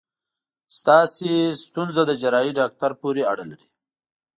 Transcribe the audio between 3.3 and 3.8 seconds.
اړه لري.